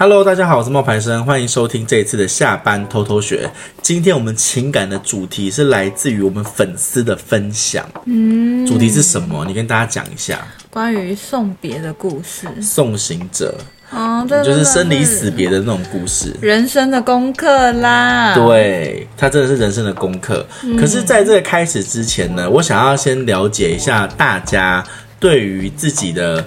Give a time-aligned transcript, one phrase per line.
[0.00, 3.50] Hello，大家好，我是冒牌生，欢迎收听这一次的下班偷偷学。
[3.82, 7.84] 今天我们情感的主题是来自于我们粉丝的分享。
[8.04, 9.44] 嗯，主题是什么？
[9.44, 10.46] 你跟大家讲一下。
[10.70, 12.46] 关于送别的故事。
[12.62, 13.58] 送行者。
[13.90, 16.32] 哦，对，就是生离死别的那种故事。
[16.40, 18.36] 人生的功课啦。
[18.36, 20.46] 对，它真的是人生的功课。
[20.62, 20.76] 嗯。
[20.76, 24.84] 可是，在这个开始之前呢，我想要先了解一下大家
[25.18, 26.44] 对于自己的。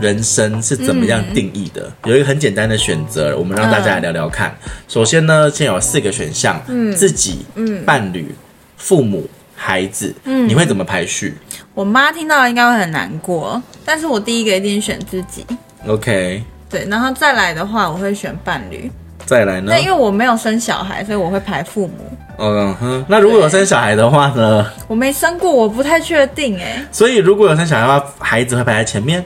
[0.00, 1.82] 人生是怎么样定义的？
[2.02, 4.52] 嗯、有一个很简单的选择，我们让大家来聊聊看。
[4.64, 8.34] 嗯、首先呢，先有四个选项：嗯，自己、嗯，伴侣、
[8.76, 10.12] 父母、孩子。
[10.24, 11.34] 嗯，你会怎么排序？
[11.74, 15.46] 我妈听到了应该会很难过，但是我第一个一定选自己。
[15.86, 16.42] OK。
[16.68, 18.90] 对，然后再来的话，我会选伴侣。
[19.26, 19.72] 再来呢？
[19.72, 21.94] 那因为我没有生小孩，所以我会排父母。
[22.38, 23.04] 嗯哼。
[23.08, 24.70] 那如果有生小孩的话呢？
[24.88, 26.84] 我没生过，我不太确定哎。
[26.92, 29.24] 所以如果有生小孩的话，孩子会排在前面。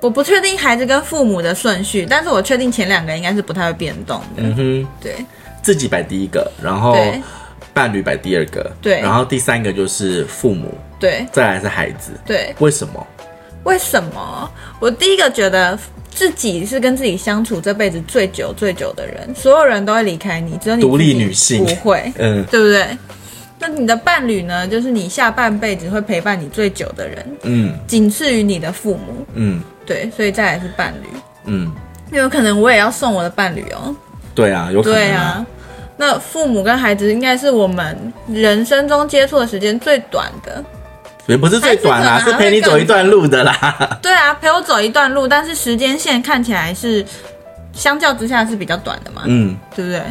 [0.00, 4.42] 我不确定孩子跟父母的顺序，但是我确定前两个应该是不太会变动的。
[4.42, 5.16] 嗯哼，对，
[5.60, 6.96] 自己摆第一个，然后
[7.74, 12.54] 伴侣摆第二个，对，然后第三个就是父母，对，再来是孩子，对。
[12.60, 13.04] 为什么？
[13.64, 14.50] 为什么？
[14.80, 15.78] 我第一个觉得
[16.10, 22.86] 自己是跟自己相处这辈子最久最久的人，所有人都会离开你，只有你独立女性不会，嗯，对不对？
[23.60, 24.66] 那你的伴侣呢？
[24.68, 29.62] 就是你下半辈子会陪伴你最久的人，嗯，仅次于你的父母，嗯。
[29.84, 31.08] 对，所以再来是伴侣。
[31.46, 31.72] 嗯，
[32.12, 33.96] 有可能我也要送我的伴侣哦。
[34.34, 35.02] 对啊，有可能啊。
[35.02, 35.46] 对啊，
[35.96, 37.96] 那父母跟孩子应该是我们
[38.28, 40.62] 人生中接触的时间最短的。
[41.28, 43.54] 也不是最短啦，是陪你走一段路的啦。
[44.02, 47.04] 对啊，陪我走一段路，但是时间线看起来是
[47.72, 49.22] 相较之下是比较短的嘛。
[49.26, 50.02] 嗯，对不对？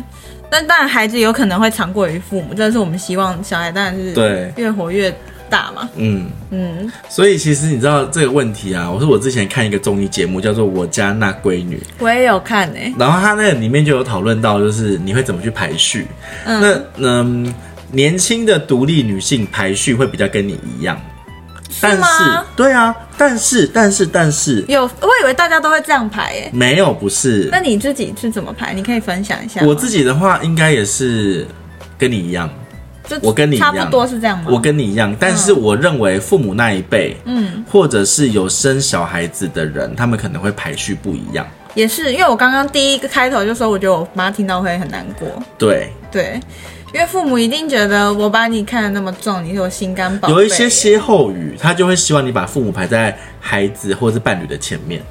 [0.49, 5.13] 但当然，孩子有可能会长过于父母，这是我们希望小孩当然是对越活越。
[5.49, 16.05] 大嘛，嗯嗯，所以其实你知道这个问题啊，我是我之前看一个综艺节目叫做《我家那闺女》，我也有看诶、欸，然后他那里面就有讨论到，就是你会怎么去排序，
[16.43, 17.53] 嗯、那嗯，
[17.93, 21.01] 年轻的独立女性排序会比较跟你一样，
[21.81, 28.73] 但是，是对啊，但是但是但是有，我以为大家都会这样排诶、欸，没有，不是，那你自己是怎么排？
[28.73, 29.61] 你可以分享一下。
[29.63, 31.45] 我自己的话，应该也是
[31.97, 32.49] 跟你一样。
[33.21, 34.45] 我跟你一样，差不多是这样吗？
[34.49, 41.47] 我跟你一样，但是我认为父母那一辈，嗯，或者是有生小孩子的人，他们可能会排序不一样。
[41.73, 45.27] 也是，因为我刚刚第一个开头就说，我觉得我妈听到会很难过。
[45.57, 46.37] 对对，
[46.93, 50.33] 因为父母一定觉得我把你看得那么重，你是我心肝宝贝。
[50.33, 55.01] 有一些歇后语，他就会希望你把父母排在孩子或是伴侣的前面。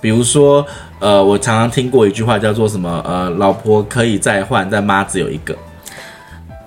[0.00, 0.64] 比如说，
[1.00, 3.02] 呃，我常常听过一句话叫做什么？
[3.06, 5.56] 呃，老婆可以再换，但妈只有一个。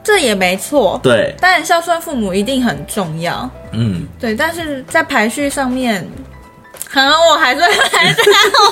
[0.03, 6.07] 这也没错，对，但孝顺父母一定很重要，嗯，对，但是在排序上面，
[6.89, 8.23] 可能我还是会排在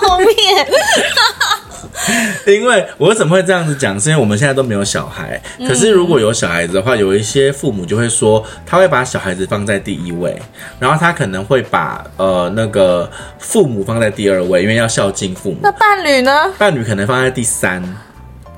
[0.08, 0.28] 后面，
[2.46, 4.00] 因为我为什么会这样子讲？
[4.00, 10.40] 是因为我们现在都没有小孩，可是如果有小孩子的话，有一些父母就会说，他会把小孩子放在第一位，
[10.80, 15.58] 然后他可能会把呃那个父母放在第二位，因为要孝敬父母。
[15.62, 16.52] 那伴侣呢？
[16.58, 17.82] 伴侣可能放在第三，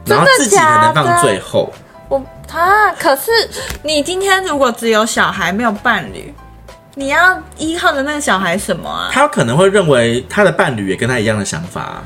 [0.06, 1.72] 然后自己可能放最后。
[2.10, 3.32] 我他可是
[3.84, 6.34] 你今天如果只有小孩没有伴侣，
[6.96, 9.10] 你要依靠的那个小孩什么啊？
[9.12, 12.02] 他可能会认为他的伴侣也跟他一样的想法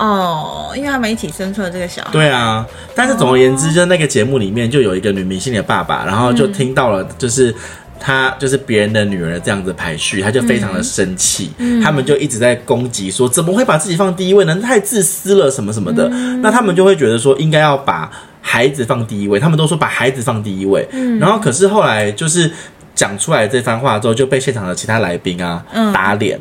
[0.00, 2.10] 哦，因为他们一起生出了这个小孩。
[2.10, 7.54] 对啊，但是总而言之，就那个节目里面就有一个女明星的爸爸，然后就听到了就是
[8.00, 14.58] 他就是别人的女儿这样子排序，他就非常的生气，嗯、他们就一直在攻击说怎么会把自己放第一位呢？
[14.60, 16.08] 太自私了什么什么的。
[16.10, 18.10] 嗯、那他们就会觉得说应该要把。
[18.42, 22.50] 孩子放第一位，他们都说把孩子放第一位，嗯，然后可是后来就是
[22.94, 26.40] 讲出来这番话之后，就被现场的其他来宾啊、嗯、打脸，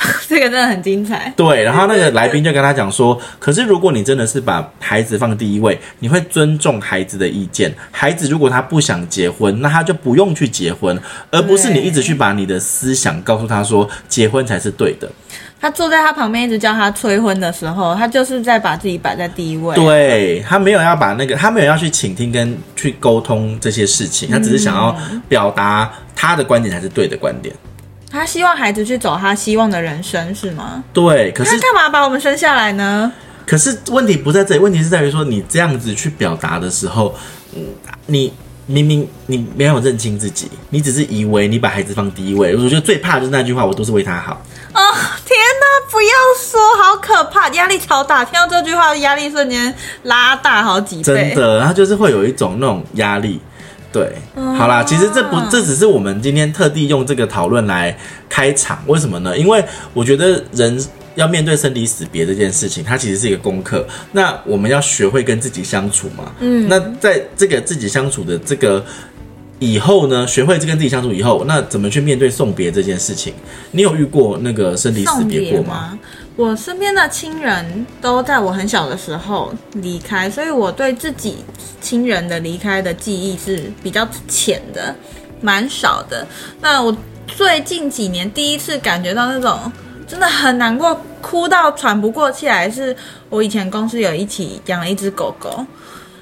[0.26, 1.32] 这个真的很精彩。
[1.36, 7.72] 对，然后那个来宾就跟他讲说，可是如果你真的是把孩子放第一位，你会尊重孩子的意见。
[7.90, 10.98] 孩子如果他不想结婚，那他就不用去结婚，
[11.30, 15.10] 而不是你一直去把你的思想告诉他说结婚才是对的。
[15.60, 19.74] 他坐在他旁边一直叫他催婚的时候，他就是在把自己摆在第一位。
[19.74, 24.96] 对，他没有要把那个，他没有要去倾听跟去沟通这些事情，他只是想要
[25.28, 27.54] 表达他的观点才是对的观点。
[28.10, 30.82] 他希望孩子去走他希望的人生，是吗？
[30.92, 33.12] 对，可是他干嘛把我们生下来呢？
[33.46, 37.14] 可是问题不在这里，问题是在于说你这样子去表达的时候，
[37.54, 37.64] 嗯，
[38.06, 38.32] 你。
[38.66, 42.54] 明明你没有认清自己，你只是以为你把孩子放第一位。
[42.54, 44.40] 我觉得最怕的就是那句话，我都是为他好。
[44.72, 44.80] 哦，
[45.26, 46.08] 天哪，不要
[46.38, 48.24] 说，好可怕，压力超大。
[48.24, 49.74] 听到这句话，压力瞬间
[50.04, 51.02] 拉大好几倍。
[51.02, 53.40] 真的，他就是会有一种那种压力。
[53.92, 57.96] 对，哦、好啦，其实这不，这只是我们今天特地用这个讨论来
[58.28, 58.82] 开场。
[58.86, 59.36] 为什么呢？
[59.36, 60.80] 因为我觉得人。
[61.16, 63.84] 要面对生离死别这件事情，它其实是一个功课。
[64.12, 66.32] 那我们要学会跟自己相处嘛。
[66.38, 66.68] 嗯。
[66.68, 68.82] 那在这个自己相处的这个
[69.58, 73.34] 以后呢，学会跟自己相处以后，那怎么去面对送别这件事情？
[73.72, 75.98] 你有遇过那个生离死别过吗？
[76.40, 81.44] 我身边的亲人都在我很小的时候离开，所以我对自己
[81.82, 84.94] 亲人的离开的记忆是比较浅的，
[85.42, 86.26] 蛮少的。
[86.58, 86.96] 那我
[87.26, 89.70] 最近几年第一次感觉到那种
[90.08, 92.96] 真的很难过，哭到喘不过气来，是
[93.28, 95.62] 我以前公司有一起养了一只狗狗，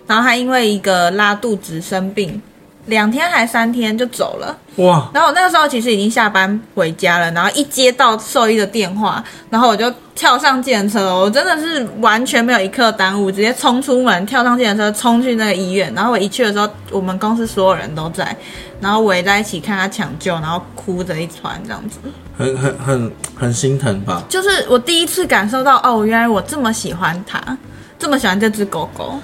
[0.09, 2.43] 然后它因为一个拉肚子生病。
[2.89, 5.11] 两天还三天就走了哇！
[5.13, 15.93] 然后我那个时候其实已经下班回家了，然后一接到兽医的电话，然后我就跳上计程车，我真的是完全没有一刻耽误，直接冲出门，跳上计程车，冲去那个医院。
[15.95, 18.37] 然后我一去的时候，我们公司所有人都在，
[18.81, 21.99] 然后围在一起看他抢救，然后哭着一团这样子，
[22.37, 24.23] 很很很很心疼吧？
[24.29, 27.39] 就是我第一次感受到哦，原来我这么喜欢它，
[27.99, 29.19] 这么喜欢这只狗狗，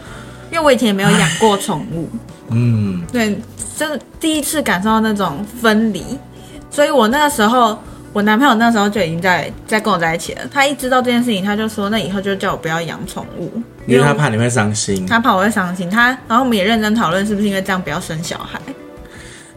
[0.51, 2.09] 因为我以前也没有养过宠物。
[2.51, 3.39] 嗯，对。
[3.77, 6.17] 就是第一次感受到那种分离，
[6.71, 7.77] 所以我那个时候，
[8.13, 10.43] 我男朋友那时候就已经在在跟我在一起了。
[10.49, 13.51] 他一知道这件事情，他就说，那以后就叫我不要养宠物，
[13.89, 15.91] 因为他怕你会伤心，他怕我会伤心。
[15.91, 18.61] 他，然后我们也认真讨论，是不是因为这样不要生小孩。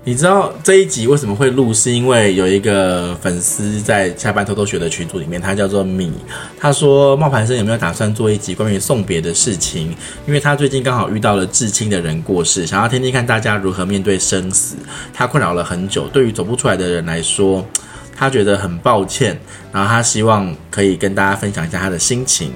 [0.07, 1.73] 你知道这一集为什么会录？
[1.73, 6.13] 是因为有一个粉丝在下班偷偷学的群组里面，他叫做米。
[6.57, 9.93] 他说：“冒牌生有没有打算做一集关于送别的事情？
[10.25, 14.77] 因为他最近刚好遇到了至亲的人过世，想要听听看大家如何面对生死。
[15.13, 17.67] 他困扰了很久，对于走不出来的人来说，
[18.15, 19.37] 他觉得很抱歉。
[19.73, 22.53] 然后他希望可以跟大家分享一下他的心情。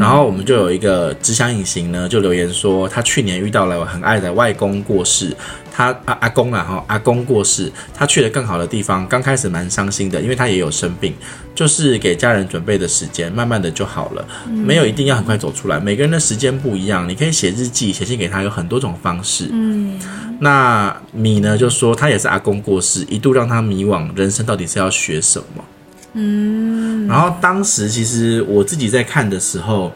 [0.00, 5.36] 然后我们就有一个只想隐形呢，就留言说他去年遇到了很爱的外公过世。”
[5.76, 9.04] 他阿阿公啊，哈，阿公过世，他去了更好的地方。
[9.08, 11.12] 刚开始蛮伤心的，因为他也有生病，
[11.52, 15.80] 就是给家人准备的时间，慢慢的就好了，没有一定要很快走出来。
[15.80, 19.48] 每个人的时间不一样，你可以写日记、写信给他，有很多种方式。
[19.50, 19.98] 嗯，
[20.38, 25.64] 那米呢，就说他也是阿公过世，一度让他迷惘，人生到底是要学什么？
[26.12, 29.92] 嗯，然后当时其实我自己在看的时候，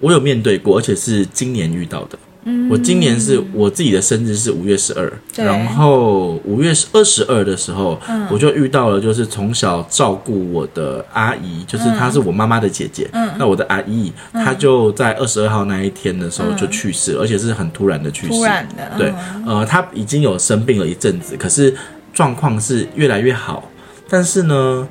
[0.00, 2.18] 我有面对过，而且是今年遇到的。
[2.68, 19.14] 我今年是我自己的生日是五月十二，然后五月二十二的时候，嗯，我就遇到了，就是从小照顾我的阿姨，就是她是我妈妈的姐姐，嗯，那我的阿姨，她就在二十二号那一天的时候就去世，而且是很突然的去世，突然的，对，
[19.46, 21.72] 呃，她已经有生病了一阵子，可是
[22.12, 23.70] 状况是越来越好，
[24.08, 24.88] 但是呢，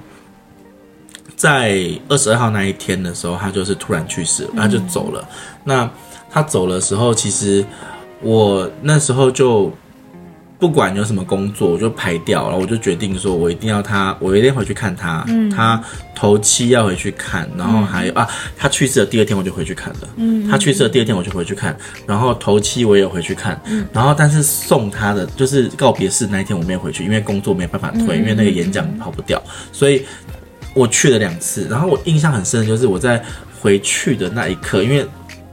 [1.36, 5.28] 在二十二号那一天的时候，她就是突然去世了，她就走了，
[5.66, 5.90] 那。
[6.32, 7.64] 他走的时候，其实
[8.22, 9.72] 我那时候就
[10.58, 12.56] 不管有什么工作，我就排掉了。
[12.56, 15.26] 我就决定说，我一定要他，我一定回去看他。
[15.28, 15.84] 嗯，他
[16.16, 20.08] 头七要回去看，然后还有、嗯、啊，他去世的第二天我就回去看了。
[20.18, 21.76] 嗯，他去世的第二天我就回去看，
[22.06, 23.60] 然后头七我也回去看。
[23.66, 29.42] 嗯，然后但是送他的就是告别式那一天我没有回去，因为工作没办法推，因为那个演讲跑不掉，
[29.74, 30.06] 所以
[30.76, 31.68] 我去了两次。
[31.70, 33.22] 然后我印象很深的就是我在
[33.60, 35.06] 回去的那一刻，因为。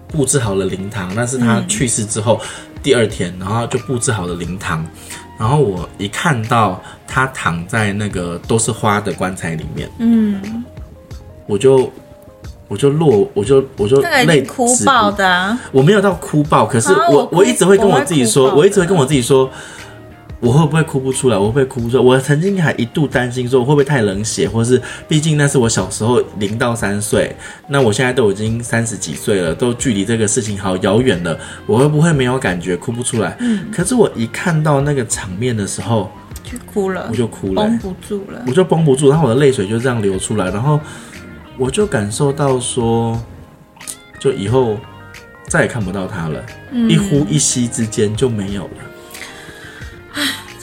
[0.09, 2.41] 布置好了灵堂，那是他去世之后
[2.83, 4.85] 第二天，然后就布置好了灵堂。
[5.39, 10.65] 然后我一看到他躺在那个都是花的棺材里面，嗯，
[11.47, 11.91] 我就
[12.67, 15.57] 我就落，我就我就泪哭爆的。
[15.71, 19.49] 我没有到哭爆，可是我我，我一直会跟我自己说，我一直会跟我自己说。
[20.41, 21.37] 我会不会哭不出来？
[21.37, 22.03] 我会不会哭不出来？
[22.03, 27.35] 我曾经还一度担心说，我会不会太冷血，或是毕竟那是我小时候零到三岁，
[27.67, 33.37] 那我现在都已经三十几岁了，都距离这个事情好遥远了，我会不会没有感觉，哭不出来？
[33.41, 33.69] 嗯。
[33.73, 36.11] 可是我一看到那个场面的时候，
[36.45, 40.79] 就哭了，我就哭了，绷不住了，我就绷不住，然后我的泪水就这样流出来，然后
[41.57, 43.21] 我就感受到说，
[44.21, 44.79] 就以后
[45.49, 46.41] 再也看不到他了，
[46.71, 48.71] 嗯，一呼一吸之间就没有了。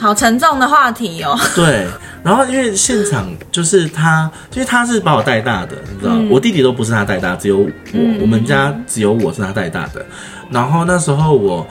[0.06, 1.36] 好沉重的话题哦。
[1.56, 1.88] 对，
[2.24, 10.06] 然后因为现场就是他，因为他是把我带大的，你知道，嗯、我弟弟都不是他带大，只有我，嗯、我们家只有我是他带大的。
[10.52, 11.66] 然后那时候我，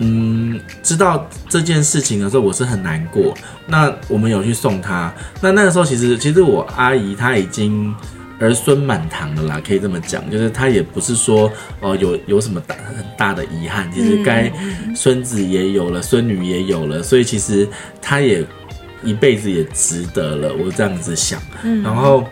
[0.00, 3.32] 嗯，知道这件事情的时候，我是很难过。
[3.68, 7.94] 那我们有去送他，那那个时候其实，其实我阿姨她已经。
[8.40, 11.46] 儿孙满堂的啦，可以这么讲，就是他也不是说
[11.80, 14.52] 哦、呃、有有什么大很大的遗憾，其实该
[14.94, 17.66] 孙子也有了，孙女也有了，所以其实
[18.02, 18.44] 他也
[19.04, 21.40] 一辈子也值得了，我这样子想。
[21.82, 22.24] 然后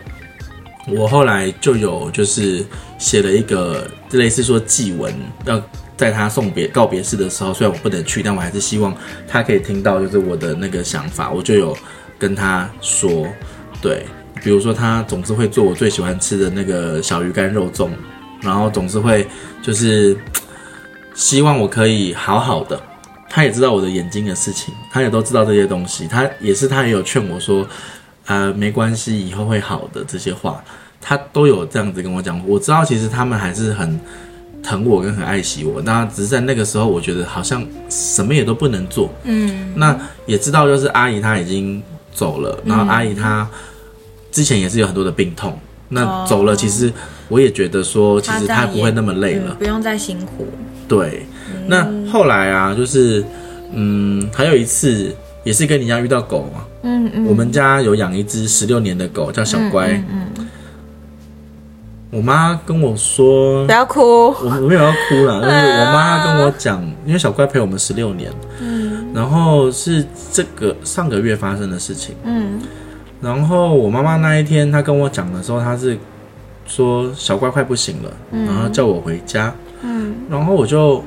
[0.87, 2.63] 我后来就有就是
[2.97, 5.13] 写了一个类似说祭文，
[5.45, 5.61] 要
[5.95, 8.93] 在他送别告别式的时候，虽然我不能去，但我还是希望
[9.27, 11.77] 他可以听到就是我的那个想法，我就有
[12.19, 13.25] 跟他说，
[13.81, 14.05] 对。
[14.43, 17.89] 比如说他总是会做我最喜欢吃的那个小鱼干肉粽，
[18.41, 19.25] 然后总是会
[19.61, 20.15] 就是
[21.15, 22.79] 希望我可以好好的。
[23.29, 26.07] 他也知道我的眼睛的事情，他也都知道这些东西。
[26.07, 27.65] 他也是，他也有劝我说，
[28.27, 30.63] 呃，没关系，以后会好的这些话，
[31.01, 32.39] 他都有这样子跟我讲。
[32.47, 33.99] 我知道其实他们还是很
[34.61, 39.11] 疼我跟很爱惜我，那只是在那个时候，我觉得好像什么也都不能做。
[39.23, 41.81] 嗯，那也知道就是阿姨她已经
[42.13, 43.49] 走了，然后阿姨她
[44.33, 45.57] 之前也是有很多的病痛，
[45.89, 46.91] 那走了，其实
[47.29, 50.47] 我也觉得说，其实他不会那么累了，不用再辛苦。
[50.87, 51.25] 对。
[51.67, 53.23] 那后来啊，就是，
[53.71, 56.65] 嗯，还有一次也是跟你一样遇到狗嘛。
[56.81, 57.25] 嗯嗯。
[57.25, 59.91] 我们家有养一只十六年的狗，叫小乖。
[59.91, 60.47] 嗯，嗯，嗯。
[62.09, 64.01] 我妈跟我说，不要哭。
[64.01, 68.31] 我我没有要哭啦， 但是我妈跟我讲，因为小乖陪我们十六年。
[68.59, 69.13] 嗯。
[69.13, 72.15] 然后是这个上个月发生的事情。
[72.25, 72.59] 嗯。
[73.23, 75.97] 然后我妈妈那一天她跟我讲的时候，她是
[76.67, 79.55] 说小乖快不行了，然后叫我回家。
[79.81, 80.13] 嗯。
[80.29, 81.03] 然后我就。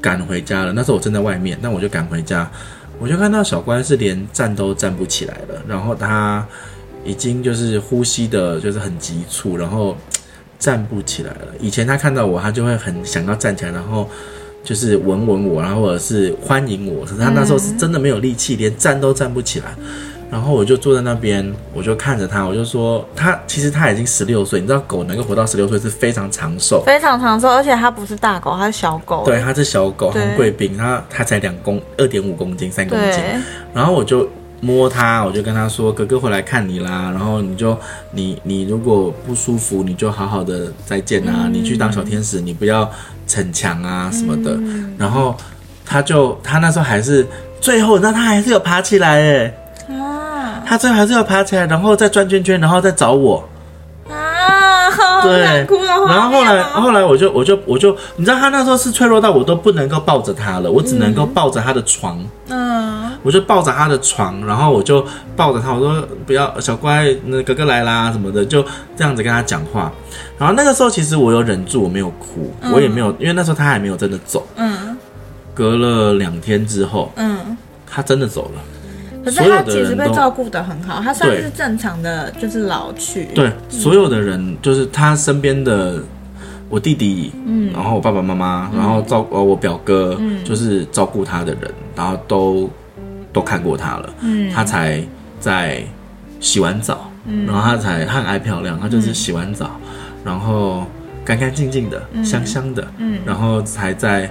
[0.00, 2.48] 赶回家了，那时候我正在外面，但我就赶回家，
[3.00, 6.46] 我就看到小乖是连站都站不起来了，然后他
[7.04, 9.96] 已经就是呼吸的，就是很急促，然后
[10.56, 11.48] 站不起来了。
[11.58, 14.08] 以前他看到我，他就会很想要站起来，然后
[14.62, 17.04] 就是吻吻我，然后或者是欢迎我。
[17.04, 19.74] 可是他那时候是真的没有力气，连站都站不起来。
[20.30, 29.22] 然后我就坐在那边，我就看着他，我就说他其实他已经十六岁，你知道狗能够活到十六岁是非常长寿，非常长寿，而且它不是大狗，它是小狗。
[29.24, 33.22] 对，它是小狗，红贵宾，它它才两公二点五公斤，三公斤。
[33.72, 34.28] 然后我就
[34.60, 37.74] 摸它，我就跟他说：“哥哥回来看你啦。”然后你就
[38.10, 42.90] 你你如果不舒服，你就好好的再见啊，嗯、你去当小天使，你不要
[43.26, 44.50] 逞强啊什么的。
[44.58, 45.34] 嗯、然后
[45.86, 47.26] 他就他那时候还是
[47.62, 49.54] 最后，那他还是有爬起来哎。
[50.68, 53.48] 他最后还是要爬起来，然后再转圈圈，然后再找我。
[54.10, 55.66] 啊，对，
[56.06, 62.22] 然后后来后来我就我就我就，你知道他那时候是脆弱到我都不能够抱着他了，我只能够抱着他的床。
[62.48, 68.62] 嗯，我就抱着他的床，然后我就抱着他，我说不要，小乖，那哥哥来啦什么的，就
[68.96, 69.90] 这样子跟他讲话。
[70.38, 74.46] 然后那个时候其实我有忍住，我没有哭，嗯、我也没有，因为那时候他还没有真的走。
[74.56, 74.96] 嗯，
[75.54, 77.56] 隔了两天之后，嗯，
[77.86, 78.60] 他真的走了。
[79.28, 83.26] 可是他其实被照顾的很好，他算是正常的，就是老去。
[83.34, 86.02] 对，所有的人就是他身边的
[86.70, 92.70] 我弟弟，嗯，然后我爸爸妈妈，然后照呃我表哥，嗯，就是照顾他的人，然后都
[93.32, 95.02] 都看过他了，嗯，他才
[95.38, 95.82] 在
[96.40, 99.72] 洗完澡，嗯，然后他才他很爱漂亮，他就是洗完澡，
[100.24, 100.86] 然后
[101.22, 104.30] 干干净净的，香香的，嗯，然后才在。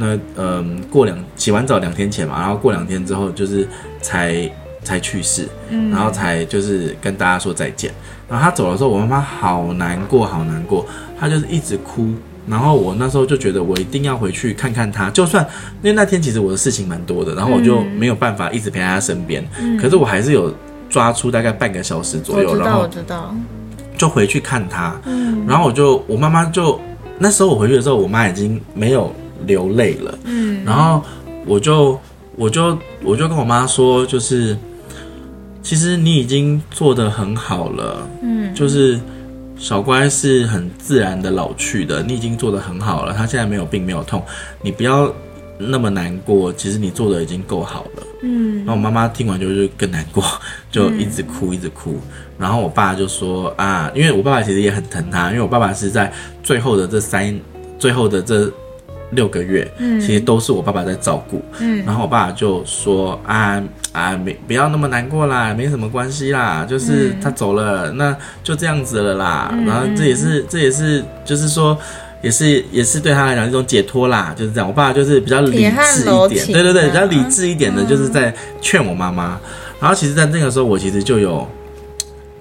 [0.00, 3.68] 那嗯，过两洗完澡两天前嘛，然后过两天之后就是
[4.00, 4.50] 才
[4.82, 7.92] 才去世，嗯，然后才就是跟大家说再见。
[8.26, 10.86] 然后他走的时候，我妈妈好难过，好难过，
[11.18, 12.14] 她就是一直哭。
[12.48, 15.46] 然后我那时候就觉得我一定要回去看看她，就算
[15.82, 19.46] 因为那天其实我的事情蛮多的，然后我就没有办法一直陪在她身边。
[19.60, 20.54] 嗯，可是我还是有
[20.88, 23.34] 抓出大概半个小时左右，然后我知道，
[23.98, 24.98] 就回去看她。
[25.04, 26.80] 嗯，然后我就我妈妈就
[27.18, 29.12] 那时候我回去的时候，我妈已经没有。
[29.46, 31.02] 流泪了，嗯，然后
[31.46, 31.98] 我就
[32.36, 34.56] 我就我就跟我妈说，就是
[35.62, 38.98] 其实你已经做得很好了，嗯，就是
[39.56, 44.22] 小乖是很自然的老去的，你已经做得很好了，他现在没有病没有痛，
[44.62, 45.12] 你不要
[45.58, 50.24] 那么难过，其实你做的已经够好了，嗯，然后我妈妈听完就是更难过，
[50.70, 51.98] 就一直哭一直哭，
[52.38, 56.10] 然后我爸就说啊，因为我爸爸其实也很疼他，因为我爸爸是在
[56.42, 57.38] 最后的这三
[57.78, 58.50] 最后的这。
[59.10, 63.62] 六个月，嗯，其实都是我爸爸在照顾，嗯，然后我爸爸就说啊
[63.92, 71.76] 啊，没不要那么难过啦，没什么关系啦，就是他走了，嗯、那就这样子了啦，嗯、然后这也是这也是就是说，
[72.22, 74.68] 也是也是对他来讲一种解脱啦，就是这样。
[74.68, 79.34] 我爸爸就是比较理智一点，对对对，比较理智一点的，就是在劝我妈妈。
[79.34, 79.50] 嗯、
[79.80, 81.48] 然后其实，在那个时候，我其实就有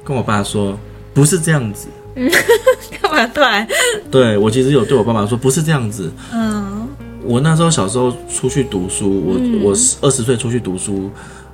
[0.03, 0.77] 跟我爸说，
[1.13, 1.87] 不是这样子。
[2.19, 2.29] 嗯，
[3.01, 3.67] 干嘛对？
[4.11, 6.11] 对，我其实有对我爸爸说，不是这样子。
[6.33, 6.85] 嗯，
[7.23, 9.71] 我那时候小时候出去读书，我、嗯、我
[10.01, 11.09] 二十岁出去读书，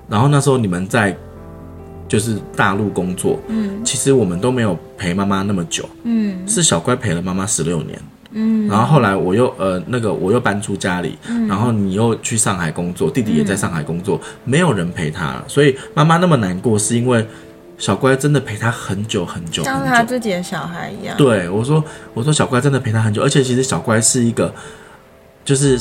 [0.10, 1.15] 然后那时候你们在
[2.07, 8.00] 就是大陆工作，嗯，其实我们都没有陪妈妈那么久，嗯，是小乖陪了妈妈十六年，
[8.31, 17.24] 嗯，然后后来我又呃那个我又搬出家里，嗯、然后你又去上海工作，弟弟也在上海工作，嗯、没有人陪他，所以妈妈那么难过，是因为。
[17.77, 21.15] 小乖真的陪他很久很久，像他自己的小孩一样。
[21.17, 24.53] 对，我说，我说小乖真的陪他很久，而且其实小乖是一个，
[25.44, 25.77] 就是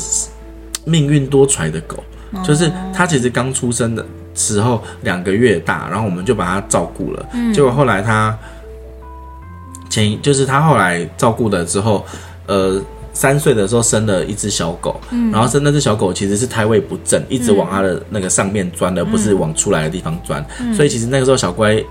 [0.85, 7.27] 命运多舛的狗，嗯、就是他其实刚出生的时候两个月大，然后我们就把它照顾了。
[7.33, 8.37] 嗯，结果后来他
[9.89, 12.05] 前就是他后来照顾了之后，
[12.47, 12.83] 呃，
[13.15, 21.83] 三岁的时候生了一只小狗，嗯，然后生那只小狗其实是胎位不正，一直往它的那个上面钻，而不是往出来的地方钻，嗯，所以其实那个时候小乖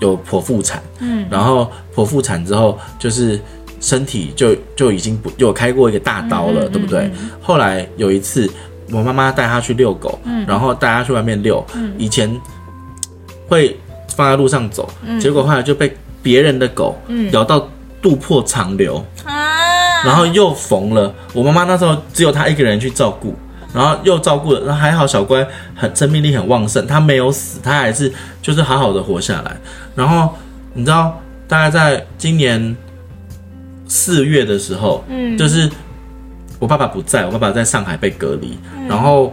[0.00, 3.40] 有剖腹产，嗯，然后剖腹产之后就是。
[3.80, 7.02] 身体就就已经不有开过一个大刀了，嗯、对不对？
[7.14, 8.50] 嗯、后来有一次，
[8.90, 11.64] 我妈妈带他去遛狗，嗯、然后带他去外面遛。
[11.76, 12.28] 嗯、以前
[13.46, 13.78] 会
[14.16, 16.98] 放在路上走，嗯、结果后来就被别人的狗
[17.30, 17.68] 咬到
[18.02, 19.32] 肚破肠流，嗯、
[20.04, 21.14] 然后又缝了。
[21.32, 23.34] 我妈妈那时候只有她一个人去照顾，
[23.72, 28.12] 然后又照顾了，然后还好小乖很生命力很旺盛，他没有死，他还是
[28.42, 29.56] 就是好好的活下来。
[29.94, 30.34] 然后
[30.74, 32.76] 你知道，大概在今年。
[33.90, 35.66] 四月的时候，嗯，就是
[36.58, 39.32] 我爸爸不在，我爸爸在上海被隔离，嗯、然后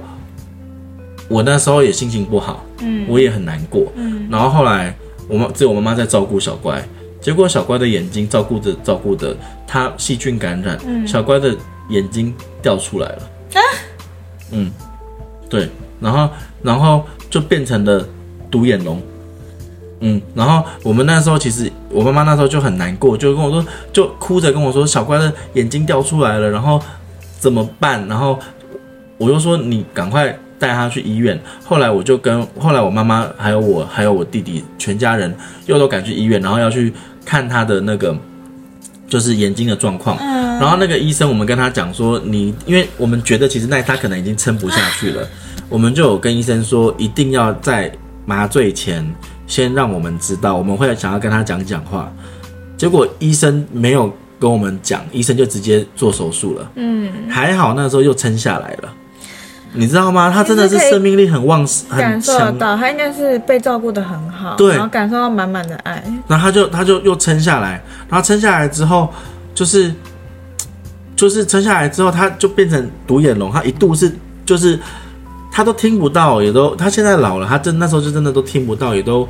[1.27, 4.95] 我那时候也心情不好，嗯，我也很难过，嗯，然后后来
[5.27, 6.81] 我妈只有我妈妈在照顾小乖，
[7.25, 11.57] 结果小乖的眼睛照顾着照顾着，他细菌感染，嗯、小乖的
[11.89, 13.61] 眼睛掉出来了，啊，
[14.51, 14.71] 嗯，
[15.49, 15.67] 对，
[15.99, 16.29] 然后
[16.61, 18.07] 然后就变成了
[18.51, 19.01] 独眼龙。
[20.01, 26.79] 嗯，然后我们那时候其实我妈妈那时候就很难过，就跟我说，就哭着跟我说，小乖的眼睛掉出来了，然后
[27.39, 28.07] 怎么办？
[28.07, 28.37] 然后
[29.17, 30.27] 我就说你赶快
[30.59, 31.41] 带他去医院。
[31.63, 36.93] 后来我就跟后来我妈妈还有我还有我弟弟全家人又都赶去医院，然后要去
[37.25, 38.15] 看他的那个
[39.07, 40.17] 就是眼睛的状况。
[40.59, 45.27] 然后那个医生我们跟他讲说，你因为我们觉得其实那他可能已经撑不下去了，
[45.67, 47.91] 我们就有跟医生说一定要在
[48.25, 49.05] 麻醉前。
[49.47, 52.11] 先让我们知道，我们会想要跟他讲讲话，
[52.77, 56.71] 结果医生没有跟我们讲，医生就直接做手术了。
[56.77, 58.91] 嗯，还好那时候又撑下来了，
[59.75, 60.31] 你知道吗？
[60.33, 66.03] 他真的是生命力很旺盛，感受得到，他应该是被照顾得很好，对，然后感受到满满的爱。
[66.27, 69.09] 然后他就他就又撑下来，然后撑下来之后，
[69.53, 69.93] 就是
[71.15, 74.11] 就是撑下来之后，他就变成独眼龙，他一度是
[74.45, 74.79] 就是。
[75.57, 79.25] 他都听不到，也都他现在老了，他真那时候就真的都听不到，也都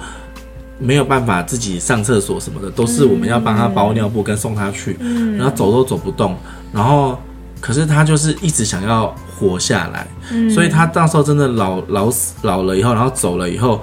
[0.79, 6.35] 没有办法自己上厕所什么的，都是我们要帮他包尿布跟送他去，嗯、然后走都走不动，
[6.73, 7.21] 然后
[7.65, 13.81] 可是他就是一直想要活下来，嗯、所以他到时候真的老老死老了以后，然后走了以后，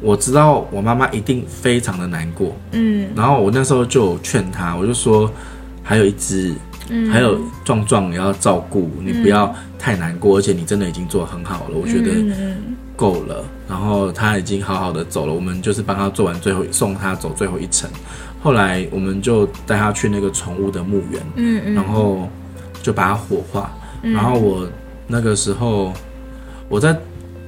[0.00, 5.30] 我知道我妈妈一定非常的难过，嗯，然后我那时候就劝他，我就说
[5.82, 6.54] 还有一只。
[7.12, 12.10] 还有壮壮也要照顾，你不要太难过，而且你真的已经做得很好了，我觉得
[12.96, 13.44] 够了。
[13.68, 17.88] 然后他已经好好的走了，我们就是帮他做完最后送他走最后一程。
[18.42, 22.28] 后来我们就带他去那个宠物的墓园，嗯嗯，然后
[22.82, 23.70] 就把它火化。
[24.02, 24.66] 然后我
[25.06, 25.92] 那个时候
[26.68, 26.96] 我在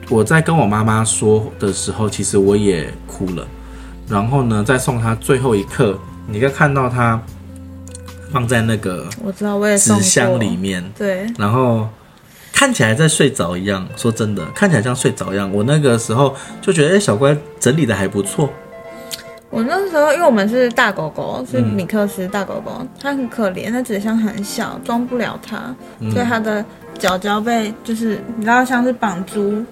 [0.09, 3.47] 我在跟我妈妈说的时候，其实我也哭了。
[4.09, 7.21] 然后呢，在送他最后一刻，你可以看到他。
[8.33, 11.87] 放在那个我知道，我也纸箱里面，对，然后
[12.51, 13.87] 看起来在睡着一样。
[13.95, 15.53] 说真的，看起来像睡着一样。
[15.53, 18.49] 我那个时候就觉得，哎，小乖整理的还不错。
[19.53, 25.59] 我那时候，因为我们是大狗狗，是米克斯大狗狗，它很可怜，它纸箱很小，装不了它，
[26.11, 26.65] 所以它的
[26.99, 29.63] 脚脚被就是你知道，像是绑猪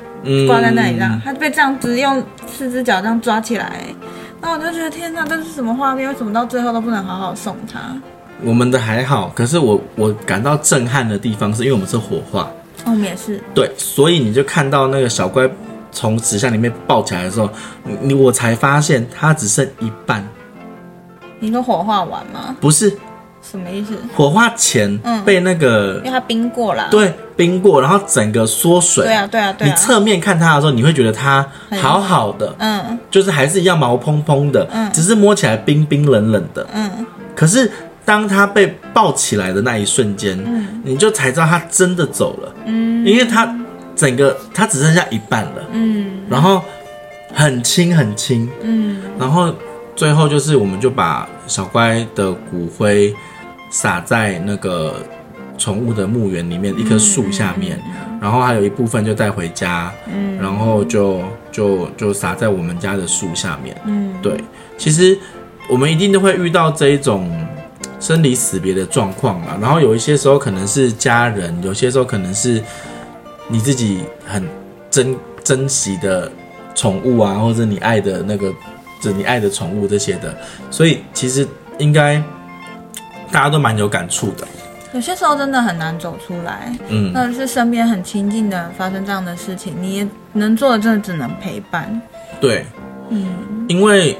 [0.46, 3.80] 挂在那里这样，它被这样子用四只脚这样抓起来。
[4.42, 6.06] 那我就觉得天哪，这是什么画面？
[6.10, 7.80] 为什么到最后都不能好好送它？
[8.42, 12.50] 我们的还好，可是我我感到震撼的地方是因为我们是火化，
[12.84, 15.48] 我们也是，对，所以你就看到那个小乖
[15.92, 17.48] 从纸箱里面抱起来的时候，
[17.84, 20.26] 你你我才发现它只剩一半。
[21.38, 22.54] 你说火化完吗？
[22.60, 22.96] 不是，
[23.42, 23.96] 什么意思？
[24.14, 29.04] 火化前被那个，因为它冰过了，对，冰过，然后整个缩水。
[29.04, 29.70] 对啊，对啊，对啊。
[29.70, 31.46] 你侧面看它的时候，你会觉得它
[31.80, 37.70] 好好的，嗯，就是还是一样毛蓬蓬的，嗯，只是摸起来冰冰冷冷的，嗯，可是。
[38.02, 43.44] 当它被抱起来的那一瞬间，嗯，你就才知道它真的走了，嗯，因为他
[44.00, 46.62] 整个它只剩下一半了，嗯，然后
[47.34, 49.54] 很轻很轻，嗯，然后
[49.94, 53.14] 最后就是我们就把小乖的骨灰
[53.70, 54.96] 撒在那个
[55.58, 64.42] 宠物的墓园里面一棵树下面，嗯，然后还有一部分就带回家，嗯，然后就就就撒在我们家的树下面，嗯，对，
[64.78, 65.18] 其实
[65.68, 67.30] 我们一定都会遇到这一种。
[68.00, 72.58] 生离死别的状况啊，然后有一些时候可能是家人，有些时候可能是
[73.50, 74.48] 你自己很
[74.90, 76.30] 珍珍惜的
[76.74, 78.52] 宠物啊，或者你爱的那个，
[79.00, 80.34] 就你爱的宠物这些的，
[80.70, 81.46] 所以其实
[81.78, 82.22] 应该
[83.32, 84.46] 大家都蛮有感触的。
[84.92, 86.72] 有些时候真的很难走出来。
[86.88, 92.00] 嗯，或者是身边很亲近的发生这样的事情，你也能做的，真的只能陪伴。
[92.40, 92.64] 对，
[93.08, 93.26] 嗯，
[93.68, 94.16] 因为。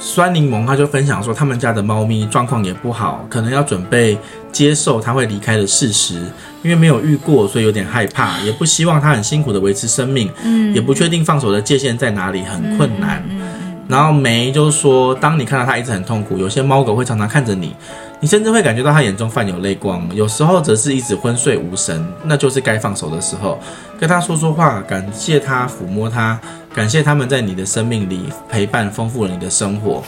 [0.00, 4.16] 酸柠檬他就分享说，他们家的猫咪状况也不好，可能要准备
[4.52, 6.14] 接受他会离开的事实，
[6.62, 13.22] 因为没有遇过，所以有点害怕，也不希望他很辛苦的维持生命，嗯，也不确定放手的界限在哪里，很困难。
[13.28, 13.40] 嗯，
[13.88, 17.74] 然后梅就说，当你看到他一直很痛苦，有些猫狗会常常看着你，
[18.20, 23.58] 你甚至会感觉到他眼中泛有泪光，有时候则是一直昏睡无神，那就是该放手的时候，
[23.98, 26.38] 跟他说说话，感谢他，抚摸他。
[26.74, 30.00] 感谢他们在你的生命里陪伴，丰富了你的生活。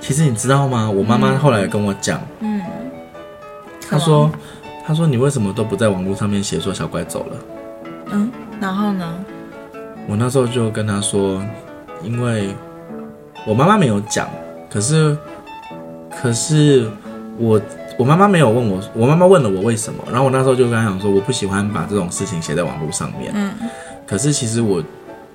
[0.00, 0.88] 其实你知道吗？
[0.88, 2.60] 我妈妈后来跟我讲，嗯，
[3.92, 4.30] 她说，
[4.86, 7.36] 他说你为什么都不在网络上面写说小怪走了？
[8.12, 9.24] 嗯，然后呢？
[10.08, 11.42] 我那时候就跟他说，
[12.02, 12.54] 因为
[13.46, 14.28] 我妈妈没有讲，
[14.70, 15.16] 可是，
[16.10, 16.90] 可是
[17.36, 17.60] 我
[17.98, 23.30] 我妈妈没有问我，我妈妈问了我为什么，然后我那时候就跟她讲说，我不喜欢把这种事情写在网络上面。
[23.34, 23.52] 嗯，
[24.06, 24.82] 可是其实我。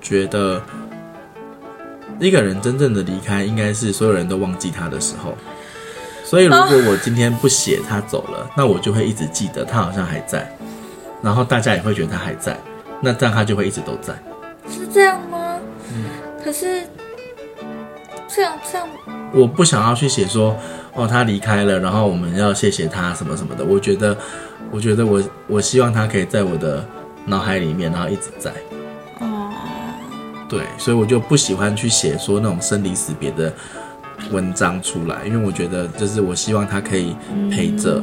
[0.00, 0.62] 觉得
[2.20, 5.34] 一个人真正的离开，应该是所有人都忘记他的时候。
[6.28, 10.46] 所以，如果我今天不写他走了，那我就会一直记得他好像还在，
[11.22, 12.54] 然后大家也会觉得他还在，
[13.00, 14.12] 那这样他就会一直都在。
[14.68, 15.56] 是这样吗？
[15.90, 16.04] 嗯。
[16.44, 16.82] 可是
[18.28, 18.86] 这样这样，
[19.32, 20.54] 我不想要去写说
[20.92, 23.64] 哦，他离开了，然后我们要谢谢他什么什么的。
[23.64, 24.14] 我觉得，
[24.70, 26.84] 我觉得我我希望他可以在我的
[27.24, 28.52] 脑海里面，然后一直在。
[29.20, 29.50] 哦
[30.46, 33.50] 对，所以我就不喜欢去写说那种生离死别的
[34.30, 37.16] 文章出来，因为我觉得就是我希望他可以
[37.50, 38.02] 陪着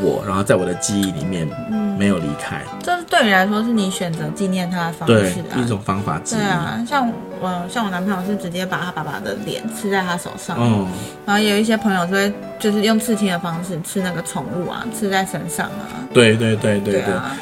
[0.00, 1.48] 我，然后在我的记忆里面
[1.98, 2.62] 没有离开。
[2.82, 6.38] 这是对你来说是你选择纪念他的方式啊，对，一种方法之一。
[6.38, 10.86] 对啊，像我像我男朋友是直接把他爸爸的脸刺在他手上，嗯，
[11.24, 16.06] 然后也有一些朋友就会就是用刺青的方式刺那个宠物啊，刺在身上啊。
[16.12, 17.02] 对对对对对。
[17.02, 17.36] 对啊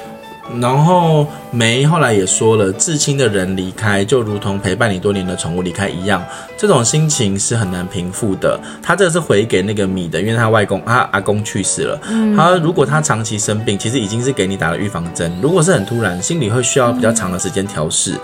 [0.60, 6.22] 然后梅后来也说了，至亲的人离开，就如同陪伴你多年的宠物离开一样，
[6.56, 8.60] 这种心情是很难平复的。
[8.82, 11.98] 他这个是回给那个米的，因为他外公他阿公去世了。
[12.08, 15.32] 嗯，他如果他长期生病，其实已经是给你打了预防针。
[15.40, 18.14] 如果是很突然，心里会需要比较长的时间调试。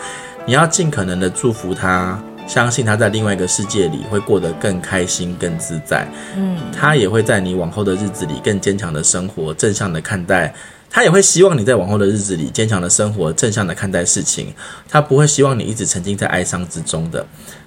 [0.45, 6.07] 你要尽可能的祝福他，相信他在另外一个世界里会过得更开心、更自在。
[6.37, 10.53] 嗯，他也会在你往后的日子里更坚强的生活，正向的看待。
[10.91, 14.53] 他也会希望你在往后的日子里坚强的生活，正向的看待事情。
[14.89, 17.25] 他不会希望你一直沉浸在哀伤之中的。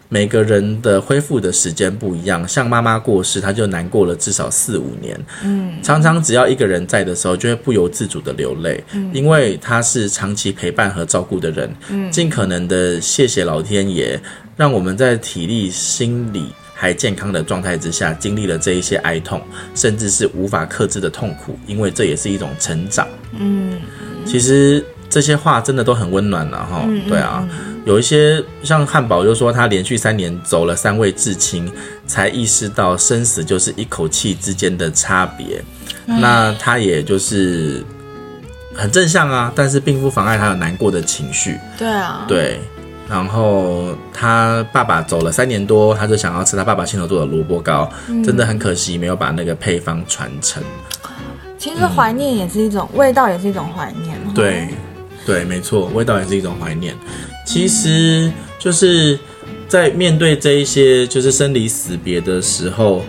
[0.09, 5.19] 每个人的恢复的时间不一样，像妈妈过世，他就难过了至少四五年。
[5.43, 11.73] 嗯，常常只要一个人在的时候，就会不由自主的流泪，嗯，因为他是长期陪伴和照顾的人。
[11.89, 14.19] 嗯，尽可能的谢谢老天爷，
[14.55, 16.49] 让我们在体力、心理。
[16.73, 19.41] 还健康的状态之下，经历了这一些哀痛，
[19.73, 23.07] 甚至是无法克制的痛苦，因为这也是一种成长。
[23.39, 23.79] 嗯，
[24.25, 26.85] 其实这些话真的都很温暖了哈。
[27.07, 27.47] 对啊，
[27.85, 31.71] 有一些像汉堡就说他连续三年走了三位至亲，
[32.05, 35.63] 才意识到生死就是一口气之间的差别。
[36.05, 37.81] 那他也就是
[38.73, 41.57] 很正向啊，但是并不妨碍他有难过的情绪。
[41.77, 42.59] 对啊，对。
[43.13, 50.63] 然后他爸爸走了三年多，他就想要吃他爸爸亲手做的萝卜糕，嗯，真的很可惜没有把那个配方传承。
[51.59, 54.17] 其实怀念也是一种、嗯、味道，也是一种怀念。
[54.33, 54.67] 对，
[55.27, 56.95] 对，没错，味道也是一种怀念。
[57.45, 59.19] 其实就是
[59.67, 63.03] 在面对这一些就是生离死别的时候，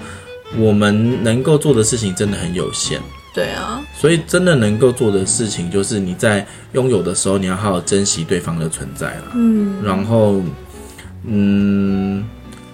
[0.59, 3.01] 我们能够做的事情真的很有限。
[3.35, 9.33] 对啊，所以真的能够做的事情，就是你在拥有的时候，你要好好珍惜对方的存在了。
[9.35, 10.41] 嗯，然后，
[11.25, 12.25] 嗯，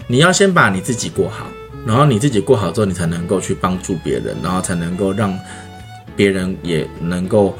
[0.06, 1.46] 你要先把你自己过好，
[1.86, 5.34] 然后你自己过好之后，你才能够去帮助别人，然后才能够让
[6.14, 7.56] 别人也能够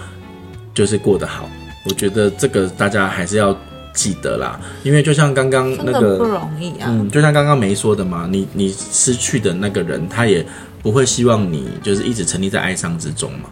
[0.75, 1.49] 就是过得好。
[1.87, 3.57] 我觉得这个大家还是要
[3.95, 10.45] 记得啦，因为就像刚刚那个不容易啊，嗯，就像刚刚没说的嘛，你你失去的那个人，他也。
[10.83, 13.51] 不会希望你就是一直沉溺在哀伤之中嘛？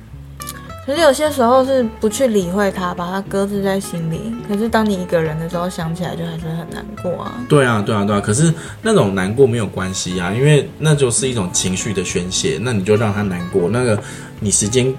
[0.87, 4.35] 可是有些时候是不去理会它，把它搁置在心里。
[4.49, 7.35] 可是当你一个人的时候，想起来就还是很难过啊。
[7.47, 8.21] 对啊，对啊，对啊。
[8.21, 12.59] 可是那种难过没有关系啊，因为那就是一种情绪的宣泄。
[12.63, 14.03] 那你就让他难过，那个
[14.41, 14.95] 你时间。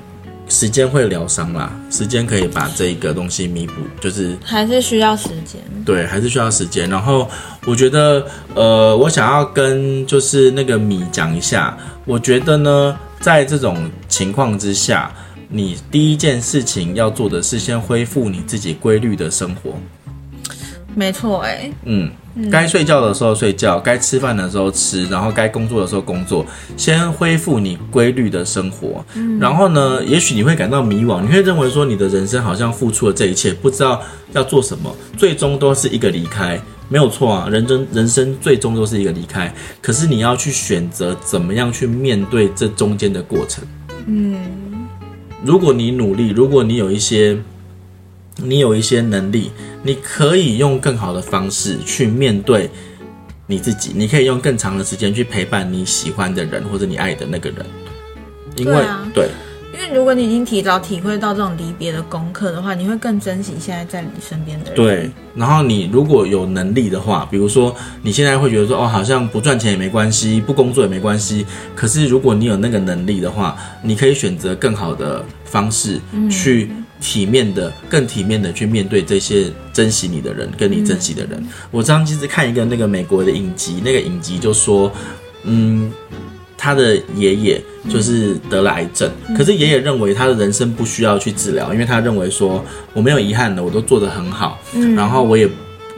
[0.50, 5.62] 时间会疗伤啦，时间可以把这个东西弥补，就是还是需要时间。
[5.86, 6.90] 对，还是需要时间。
[6.90, 7.30] 然后
[7.66, 15.12] 我觉得，呃，我想要跟就是那个米讲一下，我觉得呢，在这种情况之下，
[15.48, 19.76] 你第一件事情要做的是先恢复你自己规律的生活。
[20.96, 22.10] 没错，哎，嗯，
[22.52, 29.06] 该睡觉的时候睡觉，该吃饭的时候吃，然后该工作的时候工作，先恢复你规律的生活。
[29.16, 34.02] 嗯然后呢，也许你会感到迷惘，你会认为说你的人生好像付出了这一切，不知道
[34.34, 39.54] 要做什么，最终都是一个离开，没有错啊，人生人生最终都是一个离开。
[39.82, 43.64] 可是你要去选择怎么样去面对这中间的过程。
[44.08, 44.38] 嗯，
[45.46, 47.38] 如果你努力，如果你有一些。
[48.42, 49.52] 你有一些能力，
[49.84, 52.70] 你可以用更好的方式去面对
[53.48, 53.92] 你自己。
[53.96, 57.66] 你可以用更长的时间去陪伴你喜欢的人或者你爱的那个人，
[58.56, 59.30] 因为对啊，对。
[59.72, 64.76] 因为如果你已经提早体会到这种离别的功课的话，你会更珍惜现在在你身边的人。
[64.76, 71.46] 对，然后你如果有能力的话，比如说你现在会觉得说，哦，好像不赚钱也没关系，不工作也没关系。
[71.76, 76.70] 可是如果你有那个能力的话，你可以选择更好的方式去
[77.02, 81.44] 体面的、更体面的去面对这些珍惜你的人，跟你珍惜的人。
[81.72, 84.92] 我上次看一个那个美国的影集，那个影集就说，
[85.44, 85.92] 嗯。
[86.62, 94.60] 他的爷爷就是得了癌症，可是爷爷认为他的人生不需要去治疗，因为他认为说我没有遗憾的，我都做得很好，
[94.94, 95.48] 然后我也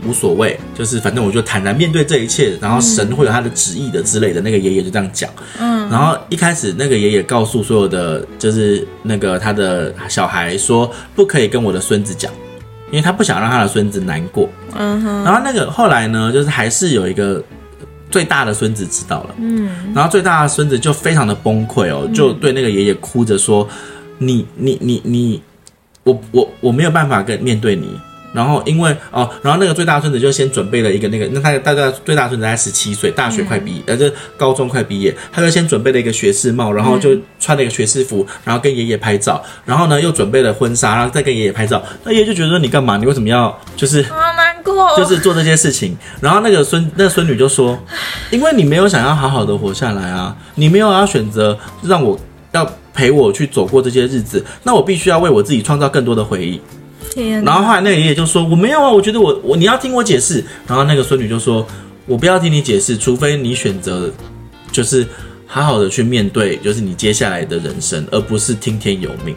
[0.05, 4.41] 无所谓，就是反正我就坦然面对这一切，然后神会有他的旨意的之类的。
[4.41, 12.31] 那个爷爷就这样讲，嗯，然后一开始那个爷爷告诉所有的就是那个他的小孩说，不可以跟我的孙子讲，
[12.91, 17.43] 因为他不想让他的孙子难过，嗯哼，然后那个后来呢，就是还是有一个。
[18.09, 23.65] 最大的孙子知道了，嗯，然后最大的孙子就非常的崩溃哦，就对那个爷爷哭着说
[24.19, 25.41] ：“你你你你，
[26.03, 27.87] 我我我没有办法跟面对你。”
[28.33, 41.83] 然后因为哦，然后那个最大孙子就先准备了一个那个，那他大概最大孙子才十七岁，大学快毕业，呃，就高中快毕业，他就先准备了一个学士帽，然后就穿了一个学士服，然后跟爷爷拍照，然后呢又准备了婚纱，然后再跟爷爷拍照。
[42.03, 42.97] 那爷爷就觉得说：“你干嘛？
[42.97, 47.77] 你为什么要就是好难过？”就是做这些事情，然后那个孙那个孙女就说
[48.31, 52.17] ：“因为你没有想要好好的活下来啊，你没有要选择让我
[52.53, 56.61] 要陪我去走过这些日子，那我必须要为我自己创造更多的回忆。”
[57.43, 61.65] 然后后来那个爷爷就说：“我没有啊，我觉得我我你要听我解释。”然后那个孙女就说
[62.07, 64.09] ：“我不要听你解释，除非你选择
[64.71, 65.05] 就是
[65.45, 69.35] 好好的去面对，就是你接下来的人生，而不是听天由命。”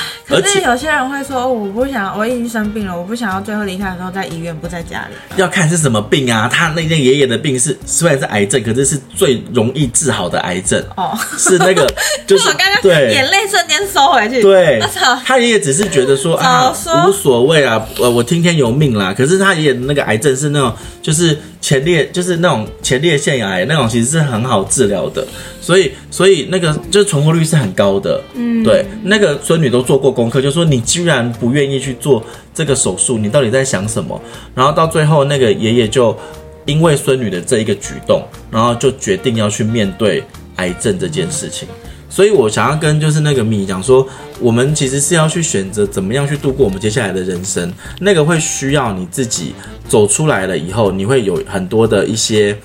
[0.26, 5.14] 可是有些人会说，我不想，我已经生病了，我不想要最后离开的时候在医院，不在家里。
[5.36, 6.48] 要看是什么病啊？
[6.52, 11.86] 他那个爷爷的病是虽然是癌症，可是是最容易治好的癌症哦，是那个
[12.26, 14.40] 就是我刚刚对眼泪瞬间收回去。
[14.42, 14.80] 对，
[15.24, 16.72] 他爷爷只是觉得说啊
[17.06, 19.12] 无所谓啊，呃我听天由命啦。
[19.12, 25.26] 可是他爷爷的那个癌症是那种就是前列就是那种前列腺癌那种，其实是很好治疗的。
[25.62, 28.20] 所以，所以那个就是存活率是很高的。
[28.34, 32.20] 嗯，对，那个孙女都做过功课，就说你居然不愿意去做
[32.52, 34.20] 这个手术，你到底在想什么？
[34.56, 36.18] 然后到最后，那个爷爷就
[36.64, 40.24] 因为孙女的这一个举动，然后就决定要去面对
[40.56, 41.68] 癌症这件事情。
[42.10, 44.04] 所以我想要跟就是那个米讲说，
[44.40, 49.54] 我们其实是要去选择怎么样去度过我们接下来的人生，那个会需要你自己
[49.88, 52.56] 走出来了以后，你会有很多的一些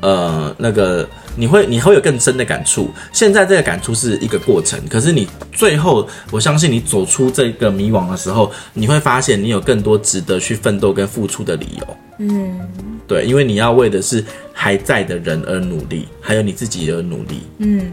[0.00, 1.08] 呃那个。
[1.36, 2.90] 你会你会有更深的感触。
[3.12, 11.96] 现在这个感触是一个过程，可是你最后，我相信你走出这个迷惘的时候，你会发现你有更多值得去奋斗跟付出的理由。
[12.18, 12.60] 嗯，
[13.06, 17.42] 对，因为你要为的是还在的人而努力，还有你自己而努力。
[17.58, 17.90] 嗯。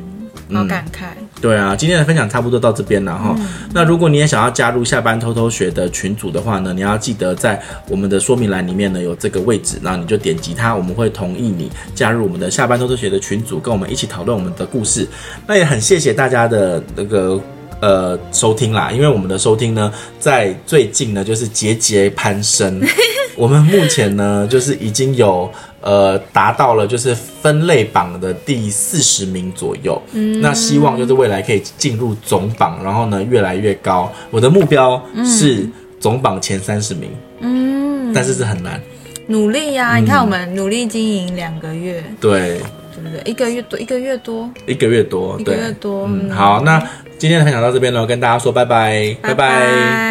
[0.54, 3.36] 好感慨、嗯，对啊，今天的分享差不多到这边了哈。
[3.40, 15.08] 嗯、那如果你也想要加入下班偷偷学的群组的话呢，你要记得在我们的说明栏里面呢有这个位置，那你就点击它，我们会同意你加入我们的下班偷偷学的群组，跟我们一起讨论我们的故事。
[15.48, 17.42] 那也很谢谢大家的那个
[17.82, 22.82] 呃收听啦，因为我们的收听呢在最近呢就是节节攀升，
[23.36, 25.52] 我们目前呢就是已经有。
[25.84, 34.14] 呃，达到了就是分类榜的第四十名左右，嗯，那希望就是未来可以进入总榜，然后呢越来越高。
[34.30, 35.68] 我的目标是
[36.00, 38.80] 总榜前三十名，嗯，但是是很难，
[39.26, 39.98] 努力呀、啊！
[39.98, 42.60] 嗯、你看我们努力经营两个月，对，
[42.94, 43.20] 对不对？
[43.26, 46.80] 一个月多，一个月多，一个月多，一个月多，嗯，好，那
[47.22, 49.36] 今天的分享到这边了，跟大家说拜拜，拜拜。
[49.36, 50.11] 拜拜。